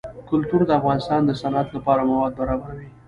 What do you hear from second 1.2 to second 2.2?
د صنعت لپاره